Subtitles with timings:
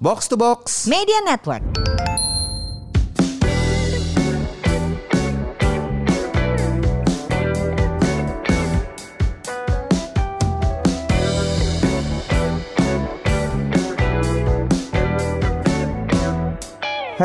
[0.00, 0.88] Box to Box.
[0.88, 1.60] Media Network.
[1.60, 1.68] Hai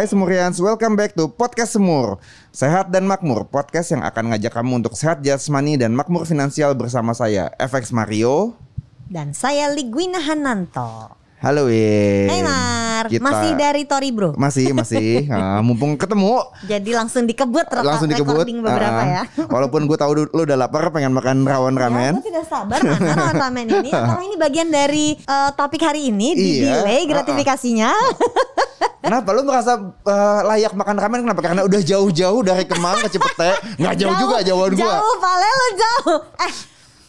[0.04, 2.20] Semurians, welcome back to Podcast Semur.
[2.52, 7.16] Sehat dan makmur, podcast yang akan ngajak kamu untuk sehat jasmani dan makmur finansial bersama
[7.16, 8.60] saya, FX Mario.
[9.07, 11.23] Dan saya Ligwina Hananto.
[11.46, 12.25] Halo Win.
[12.25, 14.34] Hai Mar, Kita- masih dari Tori bro.
[14.34, 15.29] Masih, masih.
[15.29, 18.42] Ah, mumpung ketemu, Jadi langsung dikebut reka- langsung dikebut.
[18.42, 19.24] beberapa Ah, ya.
[19.46, 22.14] Walaupun gue tahu lu udah lapar pengen makan rawon Ya, ramen.
[22.18, 23.89] aku tidak sabar mana ramen ramen ini.
[24.10, 26.82] Karena ini bagian dari eh, topik hari ini di Iya.
[26.82, 27.93] delay gratifikasinya.
[29.05, 31.41] Kenapa lu merasa eh, layak makan ramen kenapa?
[31.46, 33.53] Karena udah jauh-jauh dari Kemang ke Cipete.
[33.77, 34.97] Nggak jauh, juga jauhan gua.
[34.97, 36.17] Jauh, pale lo jauh.
[36.41, 36.53] Eh,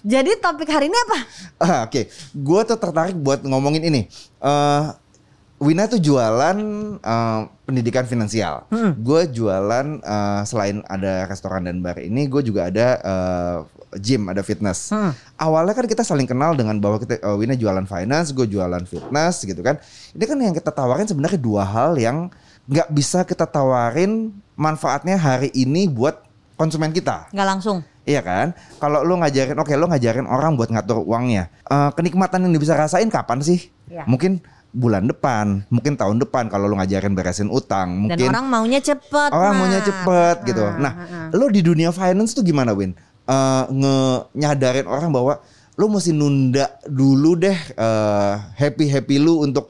[0.07, 1.19] jadi topik hari ini apa?
[1.59, 4.07] Ah, Oke, gue tuh tertarik buat ngomongin ini.
[4.39, 4.85] Eh
[5.57, 6.59] Wina tuh jualan
[7.01, 8.69] eh, pendidikan finansial.
[9.01, 13.59] Gue jualan eh, selain ada restoran dan bar ini, gue juga ada eh,
[13.97, 14.93] gym, ada fitness.
[15.41, 19.49] Awalnya kan kita saling kenal dengan bahwa kita eh, Wina jualan finance, gue jualan fitness
[19.49, 19.81] gitu kan.
[20.13, 22.29] Ini kan yang kita tawarin sebenarnya dua hal yang
[22.69, 26.21] nggak bisa kita tawarin manfaatnya hari ini buat
[26.61, 27.33] konsumen kita.
[27.33, 27.81] Nggak langsung.
[28.07, 28.55] Iya kan?
[28.79, 31.51] Kalau lu ngajarin, oke lu ngajarin orang buat ngatur uangnya.
[31.63, 33.67] Eh, kenikmatan yang bisa rasain kapan sih?
[33.87, 34.07] Iya.
[34.07, 34.39] Mungkin
[34.71, 39.31] bulan depan, mungkin tahun depan kalau lu ngajarin beresin utang, Dan mungkin orang maunya cepet.
[39.31, 39.61] orang Mar.
[39.61, 40.63] maunya cepet gitu.
[40.63, 41.29] Ah, Nah, ah, ah.
[41.35, 42.95] lu di dunia finance tuh gimana, Win?
[43.25, 43.97] Eh, nge
[44.35, 45.43] nyadarin orang bahwa
[45.75, 47.59] lu mesti nunda dulu deh
[48.55, 49.69] happy happy lu untuk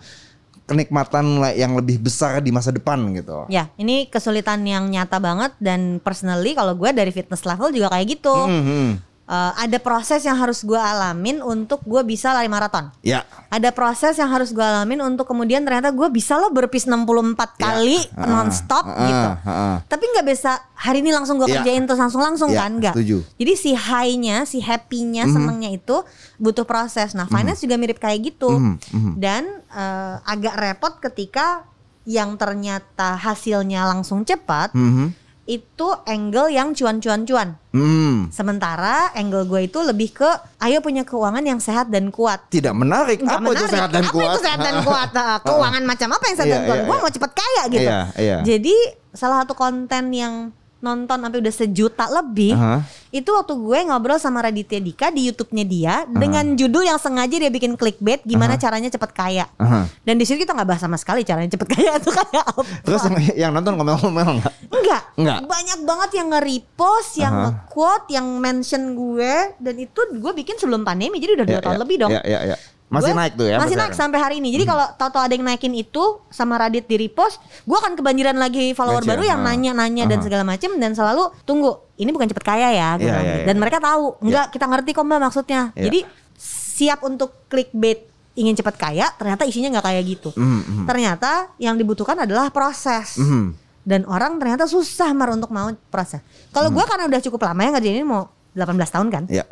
[0.67, 3.47] kenikmatan yang lebih besar di masa depan gitu.
[3.47, 8.07] Ya, ini kesulitan yang nyata banget dan personally kalau gue dari fitness level juga kayak
[8.19, 8.35] gitu.
[8.35, 9.06] Mhm.
[9.27, 12.95] Eh, ada proses yang harus gue alamin untuk gue bisa lari maraton.
[13.03, 13.27] Ya.
[13.51, 17.99] Ada proses yang harus gue alamin untuk kemudian ternyata gue bisa lo berpis 64 kali
[18.15, 19.29] Ah, nonstop ah, gitu.
[19.43, 19.77] ah, ah.
[19.83, 21.59] Tapi nggak bisa hari ini langsung gue Ya.
[21.59, 22.95] kerjain terus langsung langsung Ya, kan nggak.
[23.35, 25.35] Jadi si high-nya, si happy-nya, Mhm.
[25.35, 26.07] senengnya itu
[26.39, 27.11] butuh proses.
[27.19, 28.55] Nah finance juga mirip kayak gitu.
[28.55, 29.13] Mhm, mhm.
[29.19, 29.43] Dan
[29.75, 31.67] eh, agak repot ketika
[32.07, 35.26] yang ternyata hasilnya langsung cepat Mhm.
[35.47, 37.55] Itu angle yang cuan-cuan-cuan.
[37.71, 38.27] Hmm.
[38.35, 40.27] Sementara angle gue itu lebih ke
[40.59, 42.51] ayo punya keuangan yang sehat dan kuat.
[42.51, 43.23] Tidak menarik.
[43.23, 43.75] Nggak apa itu menarik.
[43.79, 44.27] sehat dan apa kuat?
[44.27, 45.09] itu sehat dan kuat?
[45.17, 46.77] Nah, keuangan macam apa yang sehat Iya, dan kuat?
[46.77, 47.03] iya, gue iya.
[47.07, 47.89] mau cepet kaya gitu.
[47.89, 48.37] Iya, iya.
[48.43, 48.77] Jadi
[49.15, 50.35] salah satu konten yang
[50.77, 52.85] nonton sampai udah sejuta lebih Aha.
[53.09, 57.49] itu waktu gue ngobrol sama Raditya Dika di YouTube-nya dia dengan judul yang sengaja dia
[57.49, 59.49] bikin clickbait gimana caranya cepet kaya.
[59.57, 59.89] Aha.
[60.05, 62.61] Dan di situ kita nggak bahas sama sekali caranya cepet kaya itu kayak apa.
[62.85, 63.17] Terus yang,
[63.49, 64.55] yang nonton ngomel-ngomel nggak?
[64.69, 65.03] Enggak.
[65.17, 65.39] Enggak.
[65.49, 67.43] Banyak banget yang nge-repost, yang Aha.
[67.49, 71.77] nge-quote, yang mention gue dan itu gue bikin sebelum pandemi jadi udah dua Ya, tahun
[71.77, 72.11] ya, lebih dong.
[72.13, 72.57] Ya, ya, ya.
[72.87, 73.59] Masih Gue naik tuh ya?
[73.59, 74.55] Masih naik sampai hari ini.
[74.55, 78.71] Jadi kalau tahu-tahu ada yang naikin itu sama Radit di repost, gue akan kebanjiran lagi
[78.79, 79.51] follower baru yang ah.
[79.51, 80.25] nanya-nanya dan Aha.
[80.25, 81.83] segala macem dan selalu tunggu.
[81.99, 83.11] Ini bukan cepet kaya ya, Iya, iya, gitu.
[83.11, 83.45] iya.
[83.51, 85.61] Dan mereka tahu, enggak kita ngerti kok mbak maksudnya.
[85.75, 85.83] Iya.
[85.91, 85.99] Jadi
[86.39, 88.07] siap untuk clickbait
[88.39, 90.31] ingin cepet kaya, ternyata isinya nggak kayak gitu.
[90.39, 90.85] Mhm, mhm.
[90.87, 93.19] Ternyata yang dibutuhkan adalah proses.
[93.19, 93.57] Mhm.
[93.83, 96.23] Dan orang ternyata susah mar untuk mau proses.
[96.55, 99.45] Kalau gue karena udah cukup lama ya ngerjain ini mau 18 tahun kan Ya.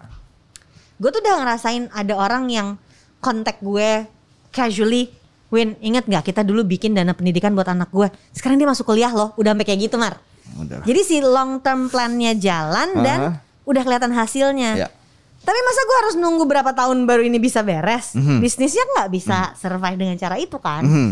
[0.96, 2.68] gue tuh udah ngerasain ada orang yang
[3.24, 4.04] kontak gue
[4.52, 5.08] casually
[5.48, 9.08] Win inget nggak kita dulu bikin dana pendidikan buat anak gue sekarang dia masuk kuliah
[9.08, 10.18] loh udah sampai kayak gitu mar
[10.54, 10.84] Udah.
[10.84, 13.30] jadi si long term plannya jalan dan Aha.
[13.64, 14.88] udah kelihatan hasilnya Ya.
[15.40, 18.42] tapi masa gue harus nunggu berapa tahun baru ini bisa beres Mhm.
[18.42, 21.10] bisnisnya nggak bisa survive dengan cara itu kan Mhm.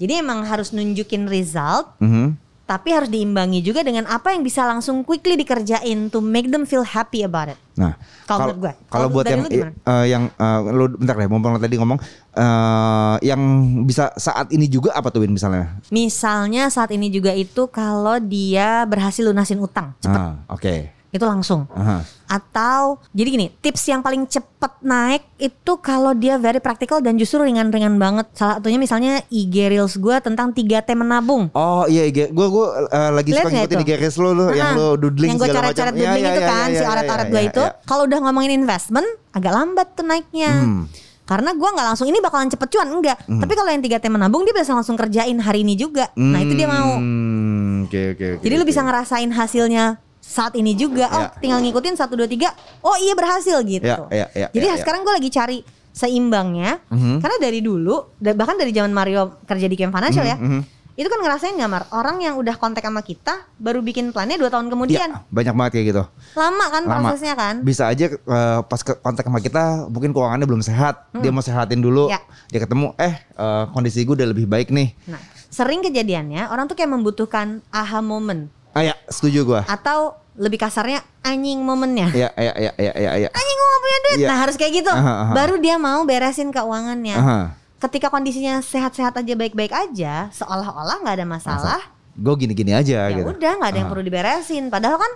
[0.00, 2.41] jadi emang harus nunjukin result Mhm.
[2.62, 6.86] Tapi harus diimbangi juga dengan apa yang bisa langsung quickly dikerjain to make them feel
[6.86, 7.96] happy about it Nah,
[8.28, 8.72] Kalau gue.
[8.92, 11.98] Kalau buat yang eh, yang eh, lu bentar deh, mumpung tadi ngomong
[12.36, 13.40] eh yang
[13.88, 15.80] bisa saat ini juga apa tuh Win misalnya?
[15.88, 21.01] Misalnya saat ini juga itu kalau dia berhasil lunasin utang cepet Ah, oke.
[21.12, 21.68] Itu langsung.
[21.70, 22.00] Aha.
[22.26, 24.48] Atau jadi gini, tips yang paling cepet
[24.80, 28.32] naik itu kalau dia very practical dan justru ringan-ringan banget.
[28.32, 31.52] Salah satunya misalnya IG Reels gue tentang 3T menabung.
[31.52, 32.26] Oh iya, iya.
[32.26, 33.76] gue gue eh, lagi Lihat suka ngikutin itu?
[33.78, 36.00] di garis lu, lu yang lu doodling yang gue segala coret-coret macam.
[36.00, 38.18] doodling Iya, itu iya, kan iya, si iya, oret-oret iya, gue iya, itu kalau udah
[38.22, 40.84] ngomongin investment agak lambat tuh naiknya Hmm.
[41.22, 44.52] karena gue nggak langsung ini bakalan cepet cuan enggak tapi kalau yang 3T menabung dia
[44.52, 48.42] bisa langsung kerjain hari ini juga nah itu dia mau Hmm, Oke oke oke.
[48.42, 48.68] Jadi lu oke.
[48.68, 49.84] bisa ngerasain hasilnya
[50.22, 51.10] saat ini juga.
[51.10, 51.34] Oh, Ya.
[51.42, 52.54] tinggal ngikutin satu dua tiga.
[52.80, 53.82] Oh iya berhasil gitu.
[53.84, 54.80] Ya, ya, ya, Jadi ya, ya.
[54.80, 55.58] sekarang gue lagi cari
[55.90, 56.78] seimbangnya.
[56.88, 57.18] Mhm.
[57.18, 60.62] Karena dari dulu, bahkan dari zaman Mario kerja di Camp Financial ya, mhm.
[60.92, 61.88] Itu kan ngerasain nggak Mar?
[61.88, 65.08] Orang yang udah kontak sama kita baru bikin plannya dua tahun kemudian.
[65.08, 66.02] Ya, banyak banget kayak gitu.
[66.36, 66.96] Lama kan Lama.
[67.08, 67.64] prosesnya kan?
[67.64, 71.08] Bisa aja eh, pas ke kontak sama kita mungkin keuangannya belum sehat.
[71.16, 72.12] Dia mau sehatin dulu.
[72.12, 72.20] Ya.
[72.52, 74.92] Dia ketemu eh eh, kondisi gue udah lebih baik nih.
[75.08, 75.16] Nah,
[75.48, 79.60] sering kejadiannya orang tuh kayak membutuhkan aha moment Ah ya, setuju gua.
[79.64, 82.08] atau lebih kasarnya anjing momennya.
[82.16, 83.28] Ya, ya, ya, ya, ya, ya.
[83.28, 84.18] Anjing gue gak punya duit.
[84.18, 84.28] Iya.
[84.32, 84.88] Nah harus kayak gitu.
[84.88, 85.32] Aha, aha.
[85.36, 87.16] Baru dia mau beresin keuangannya.
[87.16, 87.40] Aha.
[87.78, 91.80] Ketika kondisinya sehat-sehat aja baik-baik aja, seolah-olah nggak ada masalah.
[92.14, 93.28] Gue gini-gini aja Ya gitu.
[93.28, 94.70] udah nggak ada yang perlu diberesin.
[94.72, 95.12] Padahal kan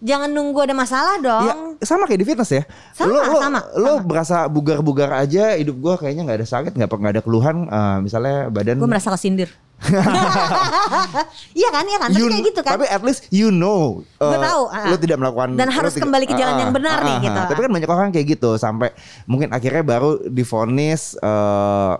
[0.00, 1.44] jangan nunggu ada masalah dong.
[1.44, 1.54] Ya,
[1.84, 2.62] sama kayak di fitness ya.
[2.96, 4.06] Sama, lo, lo, sama, lo sama.
[4.06, 7.56] berasa bugar-bugar aja, hidup gua kayaknya nggak ada sakit, nggak nggak ada keluhan.
[7.68, 8.76] eh, misalnya badan.
[8.80, 9.50] Gue merasa kesindir.
[11.56, 12.08] Iya kan, iya kan.
[12.10, 12.72] Tapi You- kayak gitu kan.
[12.76, 14.00] Tapi at least you know.
[14.16, 14.86] Gue eh, tahu, ah.
[14.88, 15.48] Lo tidak melakukan.
[15.54, 17.40] Dan harus tidak- kembali ke jalan ah, yang benar nih, ah, gitu.
[17.46, 18.88] Tapi kan banyak orang kayak gitu sampai
[19.24, 21.92] mungkin akhirnya baru difonis eh,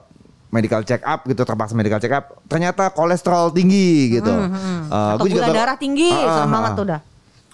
[0.46, 4.30] medical check up gitu terpaksa medical check up ternyata kolesterol tinggi gitu.
[4.30, 4.48] Eh,
[4.86, 7.00] Hmm, Atau gua juga gula baru- darah tinggi, serem ah, banget tuh udah.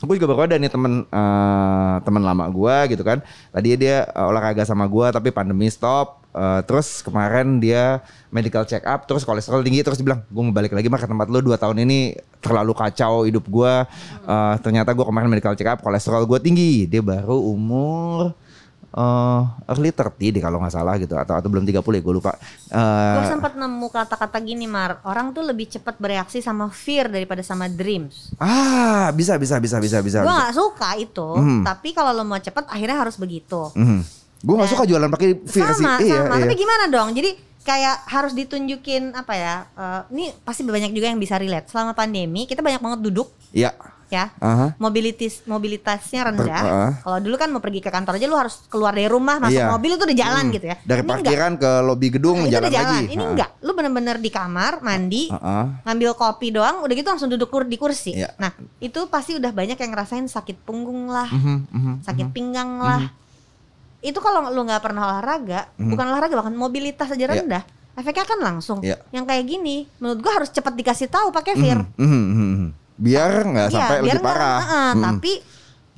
[0.03, 3.23] Gue juga baru ada nih temen eh, temen lama gua gitu kan.
[3.55, 6.23] Tadi dia eh, olahraga sama gua tapi pandemi stop.
[6.33, 8.01] Eh, terus kemarin dia
[8.33, 11.05] medical check up terus kolesterol tinggi terus dia bilang gue mau balik lagi mah ke
[11.05, 13.87] tempat lu dua tahun ini terlalu kacau hidup gua.
[14.27, 16.91] Eh, ternyata gua kemarin medical check up kolesterol gua tinggi.
[16.91, 18.35] Dia baru umur
[18.93, 22.37] eh early 30 deh kalau nggak salah gitu atau atau belum 30 ya gue lupa.
[22.69, 27.41] Eh, Gue sempat nemu kata-kata gini Mar, orang tuh lebih cepat bereaksi sama fear daripada
[27.41, 28.37] sama dreams.
[28.37, 30.19] ah bisa bisa bisa bisa bisa.
[30.21, 31.63] Gue nggak suka itu, Hmm.
[31.63, 33.73] tapi kalau lo mau cepet akhirnya harus begitu.
[34.39, 35.81] Gue nggak suka jualan pakai fear sih.
[35.81, 36.35] sama, Iya, sama.
[36.35, 36.43] iya.
[36.43, 37.09] Tapi gimana dong?
[37.13, 37.31] Jadi
[37.63, 39.55] kayak harus ditunjukin apa ya?
[39.73, 41.65] eh, ini pasti banyak juga yang bisa relate.
[41.67, 43.71] Selama pandemi kita banyak banget duduk Iya.
[44.13, 44.29] Ya.
[44.37, 44.77] Aha.
[44.77, 46.63] Mobilitas mobilitasnya rendah.
[46.63, 46.93] uh.
[47.01, 49.73] Kalau dulu kan mau pergi ke kantor aja lu harus keluar dari rumah, masuk Iya.
[49.73, 50.55] mobil itu udah jalan Hmm.
[50.55, 50.77] gitu ya.
[50.79, 51.17] Dari Ini enggak.
[51.25, 52.93] parkiran ke lobi gedung Nah, itu jalan udah jalan.
[52.93, 53.05] lagi.
[53.09, 53.31] Ini Ha.
[53.33, 53.51] enggak.
[53.59, 55.65] Lu bener-bener di kamar, mandi, Heeh.
[55.83, 58.13] ngambil kopi doang, udah gitu langsung duduk di kursi.
[58.13, 58.37] Iya.
[58.37, 62.35] Nah, itu pasti udah banyak yang ngerasain sakit punggung lah, Mhm, mhm, sakit mhm.
[62.35, 63.09] pinggang lah.
[63.99, 67.23] Itu kalau lu nggak pernah olahraga, bukan olahraga bahkan mobilitas aja.
[67.23, 67.39] Iya.
[67.39, 67.63] rendah,
[67.95, 68.83] efeknya kan langsung.
[68.83, 68.99] Iya.
[69.11, 71.87] Yang kayak gini, menurut gua harus cepat dikasih tahu pakai fear.
[71.95, 72.69] Mhm, mhm, mhm.
[73.03, 74.59] Biar nggak Iya, sampai biar lebih parah.
[74.61, 75.03] Heeh, Mhm.
[75.03, 75.33] Tapi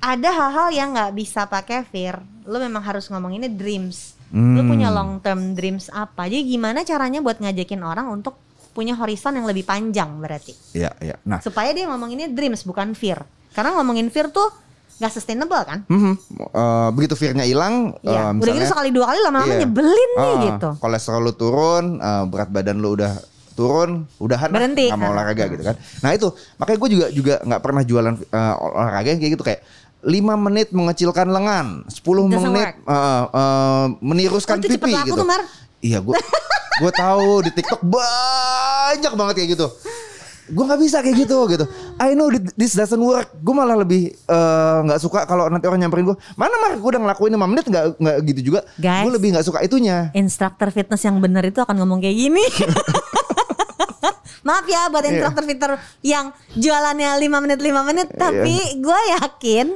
[0.00, 2.16] ada hal-hal yang nggak bisa pakai fear.
[2.44, 4.16] Lu memang harus ngomonginnya dreams.
[4.28, 4.66] Lu Hmm.
[4.66, 6.24] punya long term dreams apa?
[6.24, 8.34] Jadi gimana caranya buat ngajakin orang untuk
[8.72, 10.50] punya horizon yang lebih panjang berarti?
[10.72, 11.14] Iya, iya.
[11.22, 13.22] Nah, Supaya dia ngomonginnya dreams bukan fear.
[13.52, 14.50] Karena ngomongin fear tuh
[14.94, 15.78] nggak sustainable kan?
[15.84, 16.14] mhm.
[16.50, 18.30] Eh, begitu fear-nya hilang, eh, Iya.
[18.30, 19.60] Udah gitu misalnya sekali dua kali lama-lama Iya.
[19.60, 20.70] nyebelin nih ah, gitu.
[20.78, 23.12] Kolesterol lu turun, eh, berat badan lu udah
[23.54, 24.86] turun, udahan Berhenti.
[24.86, 25.14] nggak mau Ah.
[25.14, 25.74] olahraga gitu kan.
[26.00, 29.60] Nah itu makanya gue juga juga nggak pernah jualan eh, olahraga yang kayak gitu kayak
[30.02, 31.96] 5 menit mengecilkan lengan, 10
[32.28, 35.16] Doesn't menit eh, eh, meniruskan Oh, pipi gitu.
[35.16, 35.40] tuh, Mar.
[35.78, 36.12] Iya gue
[36.82, 39.68] gue tahu di TikTok banyak banget kayak gitu.
[40.44, 41.64] Gue nggak bisa kayak gitu gitu.
[41.96, 43.32] I know thi- this doesn't work.
[43.34, 44.12] Gue malah lebih
[44.82, 46.16] nggak suka kalau nanti orang nyamperin gue.
[46.34, 46.76] Mana mar?
[46.76, 48.60] Gue udah ngelakuin 5 menit nggak nggak gitu juga.
[48.76, 50.12] Gue lebih nggak suka itunya.
[50.12, 52.44] Instruktur fitness yang benar itu akan ngomong kayak gini.
[54.44, 55.10] Maaf ya buat Iya.
[55.10, 58.20] instruktur fitness yang jualannya 5 menit 5 menit Iya.
[58.20, 59.66] tapi gue yakin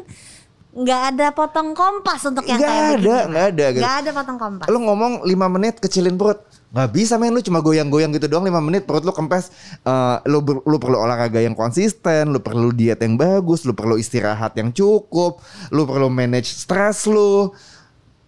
[0.68, 3.08] nggak ada potong kompas untuk yang Nggak kayak ada, begini.
[3.26, 3.80] nggak ada gitu.
[3.82, 4.66] Nggak ada potong kompas.
[4.68, 6.38] Lu ngomong 5 menit kecilin perut.
[6.68, 9.48] Nggak bisa men lu cuma goyang-goyang gitu doang 5 menit perut lu kempes.
[9.80, 14.54] Eh, lu lu perlu olahraga yang konsisten, lu perlu diet yang bagus, lu perlu istirahat
[14.54, 17.50] yang cukup, lu perlu manage stres lu.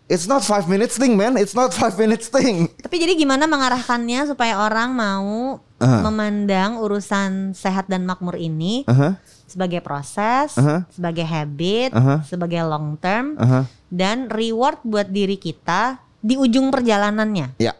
[0.08, 2.66] It's not five minutes thing man, it's not five minutes thing.
[2.82, 6.04] Tapi jadi gimana mengarahkannya supaya orang mau Aha.
[6.04, 9.16] memandang urusan sehat dan makmur ini Aha,
[9.48, 10.84] sebagai proses, Aha.
[10.92, 12.20] sebagai habit, Aha.
[12.28, 13.64] sebagai long term aha.
[13.88, 17.56] dan reward buat diri kita di ujung perjalanannya.
[17.56, 17.72] Ya.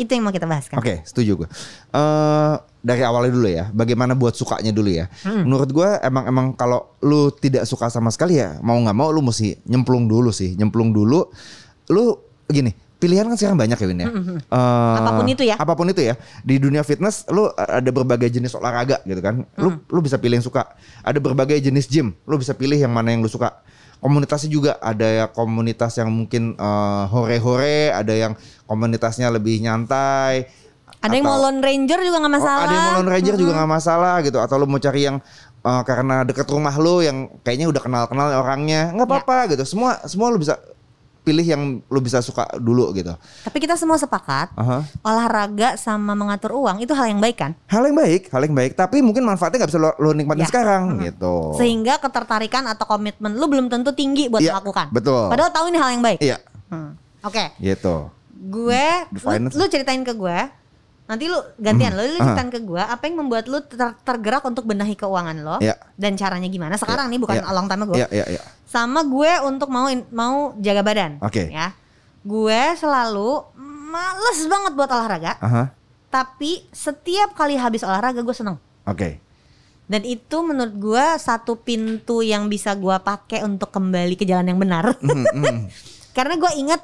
[0.00, 0.80] Itu yang mau kita bahas kan.
[0.80, 1.48] Oke, setuju gue.
[1.92, 5.06] Eh dari awalnya dulu ya, bagaimana buat sukanya dulu ya.
[5.22, 5.46] Hmm.
[5.46, 9.22] Menurut gue emang emang kalau lu tidak suka sama sekali ya, mau nggak mau lu
[9.22, 11.30] mesti nyemplung dulu sih, nyemplung dulu.
[11.94, 12.18] Lu
[12.50, 14.06] gini, pilihan kan sekarang banyak ya Win ya.
[14.06, 14.14] Eh,
[14.46, 15.56] Hmm, Apa pun itu ya.
[15.58, 16.14] Apa pun itu ya.
[16.40, 19.42] Di dunia fitness lu ada berbagai jenis olahraga gitu kan.
[19.56, 19.82] Lu Hmm.
[19.84, 20.70] lu bisa pilih yang suka.
[21.00, 23.58] Ada berbagai jenis gym, lu bisa pilih yang mana yang lu suka.
[23.98, 28.32] Komunitasnya juga ada ya komunitas yang mungkin eh, hore-hore, ada yang
[28.64, 30.46] komunitasnya lebih nyantai.
[30.98, 32.56] Ada yang Atau- mau Lone Ranger juga nggak masalah.
[32.56, 34.38] Oh, ada yang mau Lone Ranger juga nggak masalah gitu.
[34.38, 35.18] Atau lu mau cari yang
[35.62, 39.10] eh, karena deket rumah lu yang kayaknya udah kenal-kenal orangnya, nggak Ya.
[39.14, 39.62] apa-apa gitu.
[39.64, 40.58] Semua semua lu bisa
[41.22, 43.14] pilih yang lu bisa suka dulu gitu.
[43.42, 44.82] Tapi kita semua sepakat Aha.
[45.00, 47.52] olahraga sama mengatur uang itu hal yang baik kan?
[47.66, 48.72] Hal yang baik, hal yang baik.
[48.74, 50.50] Tapi mungkin manfaatnya nggak bisa lo, lo nikmatin Ya.
[50.50, 51.54] sekarang gitu.
[51.54, 54.90] Sehingga ketertarikan atau komitmen lu belum tentu tinggi buat Iya, melakukan.
[54.90, 55.30] betul.
[55.30, 56.18] Padahal tahu ini hal yang baik.
[56.18, 56.98] Iya, Hmm.
[57.22, 58.10] Oke, gitu.
[58.34, 60.38] gue, lu, lu ceritain ke gue,
[61.02, 61.98] Nanti lu gantian Hmm.
[61.98, 65.56] lo, lu ceritain ke gue apa yang membuat lu ter- tergerak untuk benahi keuangan lo
[65.58, 65.74] Ya.
[65.94, 67.94] dan caranya gimana sekarang nih bukan a long time ago.
[67.94, 68.42] Iya, iya, iya.
[68.64, 71.18] Sama gue untuk mau in- mau jaga badan.
[71.20, 71.50] Oke.
[71.50, 71.74] Ya.
[72.22, 73.44] Gue selalu
[73.92, 75.74] males banget buat olahraga, Aha.
[76.08, 78.56] tapi setiap kali habis olahraga gue seneng.
[78.82, 79.18] Oke.
[79.84, 84.56] Dan itu menurut gue satu pintu yang bisa gue pakai untuk kembali ke jalan yang
[84.56, 84.96] benar.
[84.96, 85.56] Mhm, mhm.
[86.16, 86.80] Karena gue ingat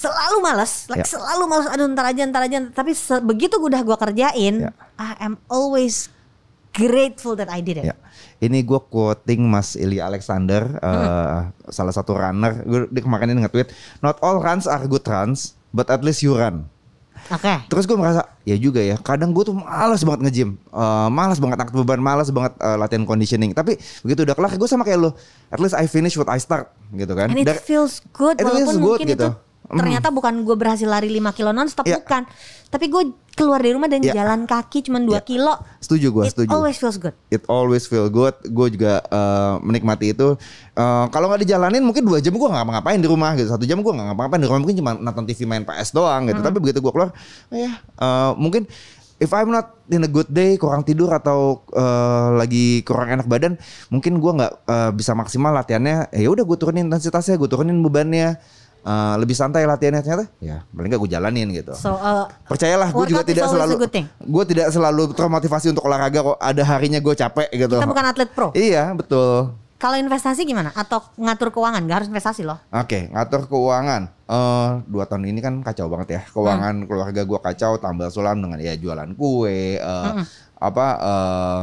[0.00, 1.12] selalu malas, like Ya.
[1.12, 1.66] selalu malas.
[1.68, 2.58] Aduh ntar aja, ntar aja.
[2.72, 4.72] Tapi begitu udah gue kerjain, Ya.
[4.96, 6.08] I am always
[6.72, 7.92] grateful that I did it.
[7.92, 7.96] Ya.
[8.40, 11.38] Ini gue quoting Mas Ili Alexander, eh,
[11.68, 12.64] salah satu runner.
[12.64, 13.68] Gue dia kemarin ini nge-tweet,
[14.00, 16.64] not all runs are good runs, but at least you run.
[17.28, 17.68] Oke.
[17.68, 18.96] Terus gue merasa, ya juga ya.
[18.96, 23.04] Kadang gue tuh malas banget nge-gym, Eh, malas banget angkat beban, malas banget eh, latihan
[23.04, 23.52] conditioning.
[23.52, 25.10] Tapi begitu udah kelar, gue sama kayak lo.
[25.52, 27.28] At least I finish what I start, gitu kan.
[27.28, 29.28] And it Dari- feels good It walaupun feels good, mungkin gitu.
[29.28, 31.96] itu ternyata bukan gue berhasil lari 5 kilo nonstop Ya.
[31.96, 32.26] bukan.
[32.66, 33.02] Tapi gue
[33.34, 34.14] keluar dari rumah dan Ya.
[34.14, 35.22] jalan kaki cuma 2 Ya.
[35.22, 35.54] kilo.
[35.78, 36.50] Setuju gue, It setuju.
[36.50, 37.14] always feels good.
[37.28, 38.34] It always feel good.
[38.46, 40.34] Gue juga eh, menikmati itu.
[40.72, 43.48] Eh, kalau nggak dijalanin mungkin dua jam gue nggak ngapa-ngapain di rumah gitu.
[43.48, 46.40] Satu jam gue nggak ngapa-ngapain di rumah mungkin cuma nonton TV main PS doang gitu.
[46.40, 48.66] Tapi begitu gue keluar, oh ya eh, mungkin
[49.20, 53.58] if I'm not in a good day, kurang tidur atau eh, lagi kurang enak badan,
[53.88, 56.08] mungkin gue nggak eh, bisa maksimal latihannya.
[56.10, 58.38] Ya udah gue turunin intensitasnya, gue turunin bebannya.
[58.80, 60.26] Eh, lebih santai latihannya ternyata?
[60.40, 61.76] Ya paling nggak gue jalanin gitu.
[61.76, 63.76] So uh, percayalah gue juga tidak selalu
[64.08, 66.38] gue tidak selalu termotivasi untuk olahraga kok.
[66.40, 67.76] Ada harinya gue capek gitu.
[67.76, 68.48] Kita bukan atlet pro.
[68.56, 69.52] iya betul.
[69.80, 70.72] Kalau investasi gimana?
[70.76, 71.80] Atau ngatur keuangan?
[71.88, 72.56] Gak harus investasi loh.
[72.72, 74.02] oke ngatur keuangan.
[74.32, 76.20] Eh dua tahun ini kan kacau banget ya.
[76.32, 80.12] Keuangan keluarga gue kacau tambah sulam dengan ya jualan kue eh,
[80.56, 81.60] apa eh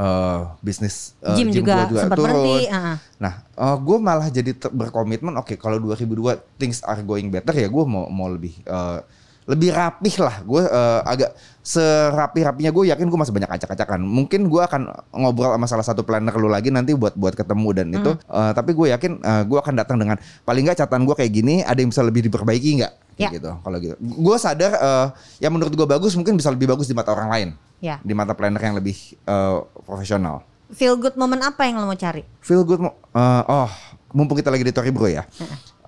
[0.00, 2.32] eh, bisnis eh, Gym juga gua sempat turun.
[2.32, 2.96] berhenti, uh-uh.
[3.20, 3.34] Nah,
[3.76, 5.36] gue malah jadi berkomitmen.
[5.36, 8.98] Oke, kalau 2002 things are going better ya, gue mau mau lebih eh,
[9.44, 10.36] lebih rapih lah.
[10.46, 14.00] Gue eh, agak serapi rapinya gue yakin gue masih banyak acak-acakan.
[14.00, 17.86] Mungkin gue akan ngobrol sama salah satu planner lu lagi nanti buat buat ketemu dan
[17.92, 18.12] itu.
[18.16, 20.16] Eh, tapi gue yakin gue akan datang dengan
[20.48, 21.54] paling nggak catatan gue kayak gini.
[21.60, 22.94] Ada yang bisa lebih diperbaiki nggak?
[23.20, 23.30] Ya.
[23.30, 23.50] gitu.
[23.60, 25.06] Kalau gitu, gue sadar eh,
[25.44, 27.48] yang menurut gue bagus mungkin bisa lebih bagus di mata orang lain.
[27.80, 28.00] Ya.
[28.00, 30.44] Di mata planner yang lebih eh, profesional.
[30.70, 32.22] Feel good moment apa yang lo mau cari?
[32.40, 33.70] Feel good eh, oh,
[34.16, 35.24] mumpung kita lagi di Tori Bro ya.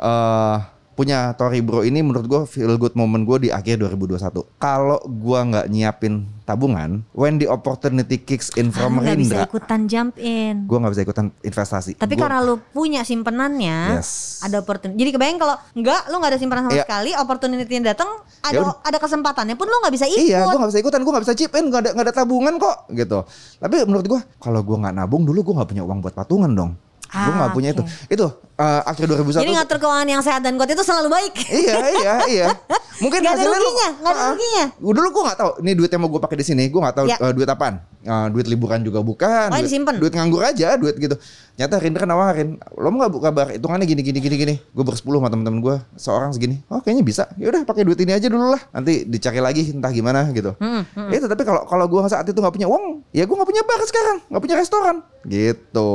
[0.02, 0.56] eh
[0.92, 4.20] punya Tori Bro ini menurut gue feel good moment gue di akhir 2021.
[4.56, 9.34] Kalau gue nggak nyiapin tabungan, when the opportunity kicks in Ah, from lu gak bisa
[9.34, 10.66] Rindra, ikutan jump in.
[10.66, 11.92] gue nggak bisa ikutan investasi.
[11.94, 14.42] Tapi Gua- karena lu punya simpenannya, Yes.
[14.42, 14.98] ada opportunity.
[14.98, 16.84] Jadi kebayang kalau enggak, lu nggak ada simpanan sama Iya.
[16.84, 18.74] sekali, opportunity yang datang, ada Ya udah.
[18.82, 20.28] ada kesempatannya pun lu nggak bisa ikut.
[20.28, 22.54] Iya, gue gak bisa ikutan, gue gak bisa chip in, gak ada, nggak ada tabungan
[22.58, 23.18] kok, gitu.
[23.56, 26.72] Tapi menurut gue, kalau gue nggak nabung dulu, gue nggak punya uang buat patungan dong.
[27.12, 27.76] Gue Ah, nggak punya oke.
[27.76, 27.82] itu.
[28.10, 29.36] Itu eh, akhir 2021.
[29.38, 31.32] Jadi ngatur keuangan yang sehat dan kuat itu selalu baik.
[31.46, 32.46] iya iya iya
[33.02, 34.64] mungkin Nggak ada hasilnya lu- ruginya, nggak ada Ah, ruginya.
[34.78, 37.06] dulu gue nggak tahu ini duit yang mau gue pakai di sini gue nggak tahu
[37.06, 37.16] Ya.
[37.18, 39.94] eh, duit apaan Eh, duit liburan juga bukan Oh, duit, disimpan.
[39.96, 41.14] duit nganggur aja duit gitu
[41.52, 45.18] nyata Rindra nawarin lo mau nggak buka kabar hitungannya gini gini gini gini gue bersepuluh
[45.18, 48.46] sama temen-temen gue seorang segini oh kayaknya bisa ya udah pakai duit ini aja dulu
[48.48, 51.10] lah nanti dicari lagi entah gimana gitu Hmm, hmm.
[51.10, 53.80] itu tapi kalau kalau gue saat itu nggak punya uang ya gue nggak punya bar
[53.82, 55.90] sekarang nggak punya restoran gitu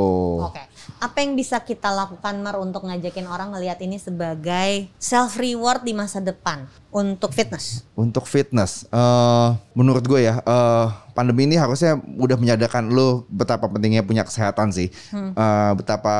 [0.45, 0.63] Oke.
[0.97, 5.93] Apa yang bisa kita lakukan Mar untuk ngajakin orang ngelihat ini sebagai self reward di
[5.93, 7.85] masa depan untuk fitness?
[7.93, 14.05] Untuk fitness, eh menurut gue ya, eh pandemi ini harusnya udah menyadarkan lo betapa pentingnya
[14.05, 14.89] punya kesehatan sih.
[15.13, 16.15] Eh, betapa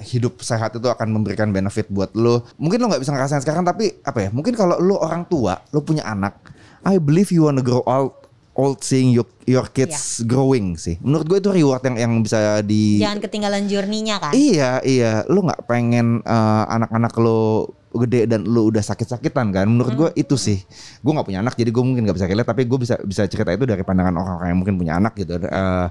[0.00, 2.48] hidup sehat itu akan memberikan benefit buat lo.
[2.56, 4.30] Mungkin lo nggak bisa ngerasain sekarang, tapi apa ya?
[4.32, 6.40] Mungkin kalau lo orang tua, lo punya anak,
[6.84, 8.19] I believe you wanna grow old,
[8.60, 11.00] old seeing your, your kids growing sih.
[11.00, 14.36] Menurut gue itu reward yang yang bisa di Jangan ketinggalan journey-nya kan?
[14.36, 15.24] Iya, iya.
[15.32, 19.66] Lu nggak pengen eh, anak-anak lo gede dan lu udah sakit-sakitan kan?
[19.66, 20.60] Menurut gue itu sih.
[21.00, 22.46] Gue nggak punya anak, jadi gue mungkin nggak bisa relate.
[22.52, 25.40] Tapi gue bisa bisa cerita itu dari pandangan orang-orang yang mungkin punya anak gitu.
[25.40, 25.88] Eh,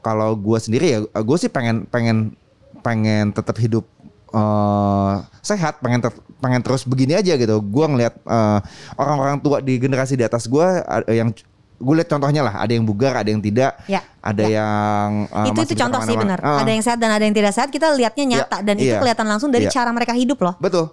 [0.00, 2.38] kalau gue sendiri ya, gue sih pengen pengen
[2.80, 3.84] pengen tetap hidup
[4.32, 7.60] eh, sehat, pengen ter- pengen terus begini aja gitu.
[7.60, 8.60] Gue ngeliat eh,
[8.96, 10.68] orang-orang tua di generasi di atas gue
[11.12, 11.36] yang
[11.76, 14.60] gue lihat contohnya lah, ada yang bugar, ada yang tidak, Ya, ada ya.
[14.60, 16.38] yang eh, itu itu contoh sih benar.
[16.40, 16.64] Ah.
[16.64, 17.68] Ada yang sehat dan ada yang tidak sehat.
[17.68, 19.00] Kita lihatnya nyata dan itu iya.
[19.00, 19.76] kelihatan langsung dari Iya.
[19.76, 20.54] cara mereka hidup loh.
[20.56, 20.88] Betul.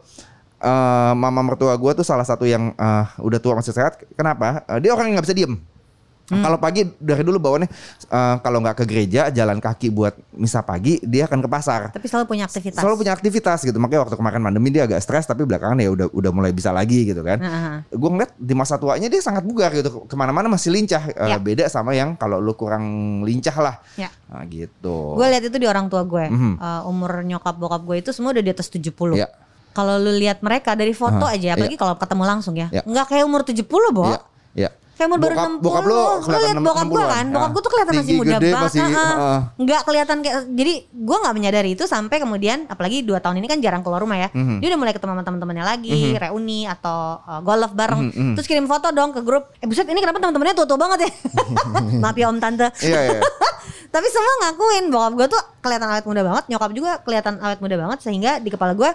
[0.63, 3.99] Eh, mama mertua gue tuh salah satu yang eh, udah tua masih sehat.
[4.15, 4.63] Kenapa?
[4.67, 5.55] Eh, dia orang yang nggak bisa diem.
[6.33, 6.43] Hmm.
[6.43, 7.69] Kalau pagi dari dulu bawaannya
[8.03, 11.81] eh, kalau nggak ke gereja jalan kaki buat misa pagi dia akan ke pasar.
[11.93, 12.81] Tapi selalu punya aktivitas.
[12.81, 13.77] Selalu punya aktivitas gitu.
[13.77, 17.05] Makanya waktu kemarin pandemi dia agak stres tapi belakangan ya udah udah mulai bisa lagi
[17.05, 17.37] gitu kan.
[17.37, 17.75] Heeh.
[17.93, 20.05] Gue ngeliat di masa tuanya dia sangat bugar gitu.
[20.05, 21.03] Ke mana-mana masih lincah.
[21.09, 21.37] Eh, Ya.
[21.37, 22.83] Beda sama yang kalau lu kurang
[23.21, 23.75] lincah lah.
[23.95, 24.09] Ya.
[24.29, 25.17] Nah, gitu.
[25.17, 26.25] Gue lihat itu di orang tua gue.
[26.27, 26.53] Mhm.
[26.57, 29.17] Eh, umur nyokap bokap gue itu semua udah di atas 70.
[29.17, 29.27] Ya.
[29.73, 32.85] Kalau lu lihat mereka dari foto Aha, aja, apalagi kalau ketemu langsung ya, Ya.
[32.85, 34.05] nggak kayak umur 70 Bo.
[34.05, 34.21] Iya.
[34.93, 34.95] Ya.
[34.95, 37.09] Kayak umur baru Bokap- 60 bokap lu kelihatan liat bokap gue 60-an.
[37.09, 39.13] kan Bokap gue tuh kelihatan masih muda gede, banget masih, Heeh.
[39.17, 39.39] ah.
[39.55, 43.57] Nggak kelihatan kayak Jadi gue gak menyadari itu Sampai kemudian Apalagi 2 tahun ini kan
[43.57, 44.57] jarang keluar rumah ya Mhm.
[44.57, 48.33] Dia udah mulai ketemu sama teman-temannya lagi Reuni atau uh, golf bareng Mhm, mhm.
[48.35, 51.11] Terus kirim foto dong ke grup Eh buset ini kenapa teman-temannya tua-tua banget ya
[52.03, 53.19] Maaf ya om tante Iya, iya.
[53.89, 57.77] Tapi semua ngakuin bokap gue tuh kelihatan awet muda banget, nyokap juga kelihatan awet muda
[57.77, 58.89] banget sehingga di kepala gue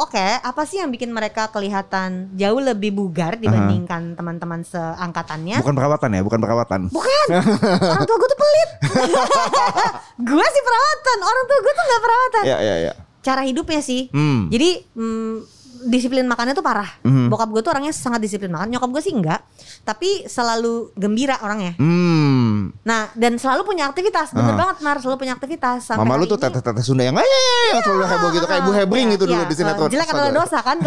[0.00, 5.60] Oke, apa sih yang bikin mereka kelihatan jauh lebih bugar dibandingkan teman-teman seangkatannya?
[5.60, 6.80] Bukan perawatan ya, bukan perawatan.
[6.88, 7.26] Bukan,
[7.92, 8.70] orang tua gue tuh pelit.
[10.32, 12.44] gue sih perawatan, orang tua gue tuh nggak perawatan.
[12.48, 12.92] Iya, iya, iya.
[13.20, 14.08] Cara hidupnya sih.
[14.08, 14.48] Hmm.
[14.48, 16.88] Jadi mm, disiplin makannya tuh parah.
[17.04, 17.32] Mhm.
[17.32, 18.68] Bokap gue tuh orangnya sangat disiplin makan.
[18.72, 19.40] Nyokap gue sih enggak,
[19.84, 21.76] tapi selalu gembira orangnya.
[21.80, 22.19] Hmm.
[22.82, 24.30] Nah, dan selalu punya aktivitas.
[24.30, 24.58] Bener Ah.
[24.58, 24.96] banget, Mar.
[24.96, 25.78] Selalu punya aktivitas.
[25.84, 29.06] Sampai Mama lu tuh teteh-teteh Sunda yang "Ayah, yang selalu heboh gitu kayak Ibu Hebring
[29.06, 29.46] Iya, gitu dulu iya.
[29.46, 29.88] di sinetron.
[29.88, 30.76] Jelek adalah dosa kan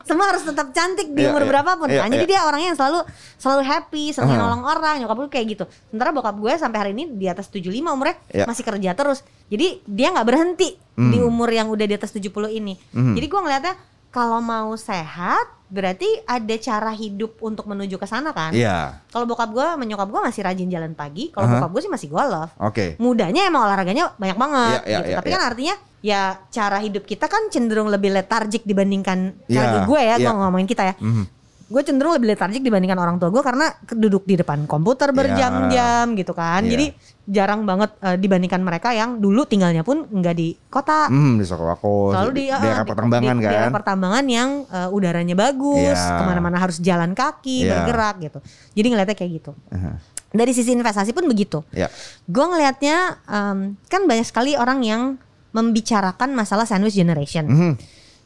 [0.00, 1.48] semua harus tetap cantik di Iya, umur iya.
[1.48, 2.08] berapapun Iya, kan.
[2.10, 2.30] Jadi iya.
[2.32, 2.98] dia orangnya yang selalu
[3.36, 4.42] selalu happy, senang Aha.
[4.42, 4.94] nolong orang.
[4.98, 5.64] Nyokap gue kayak gitu.
[5.86, 8.44] Sementara bokap gue sampai hari ini di atas 75 umurnya Iya.
[8.44, 9.22] masih kerja terus.
[9.46, 11.28] Jadi dia nggak berhenti di Hmm.
[11.28, 12.74] umur yang udah di atas 70 ini.
[12.90, 13.14] Hmm.
[13.14, 13.74] Jadi gue ngeliatnya
[14.10, 18.50] kalau mau sehat berarti ada cara hidup untuk menuju ke sana kan.
[18.50, 18.98] Iya.
[19.06, 21.30] Kalau bokap gue, menyokap gue masih rajin jalan pagi.
[21.30, 21.62] Kalau Aha.
[21.62, 22.98] bokap gue sih masih golf Oke.
[22.98, 25.08] mudanya emang olahraganya banyak banget Iya, iya, gitu.
[25.08, 25.34] iya, Tapi iya.
[25.38, 30.14] kan artinya ya cara hidup kita kan cenderung lebih letargik dibandingkan cara Iya, gue ya,
[30.18, 30.34] gue iya.
[30.34, 30.94] ngomongin kita ya.
[30.98, 31.24] Mhm.
[31.70, 36.34] Gue cenderung lebih letargik dibandingkan orang tua gue karena duduk di depan komputer berjam-jam gitu
[36.34, 36.60] kan.
[36.60, 36.70] Iya.
[36.74, 36.86] Jadi
[37.24, 41.06] jarang banget eh, dibandingkan mereka yang dulu tinggalnya pun nggak di kota.
[41.06, 43.52] Hmm, di Sokowako, Selalu di, di eh, daerah di- pertambangan di kan.
[43.54, 46.18] daerah pertambangan yang eh, udaranya bagus, Iya.
[46.18, 47.86] ke mana-mana harus jalan kaki, Iya.
[47.86, 48.38] bergerak gitu.
[48.74, 49.52] Jadi ngeliatnya kayak gitu.
[49.70, 49.94] Aha.
[50.30, 51.86] Dari sisi investasi pun begitu Ya.
[52.24, 55.02] gue ngelihatnya em, kan banyak sekali orang yang
[55.50, 57.46] membicarakan masalah sandwich generation.
[57.46, 57.72] Mhm.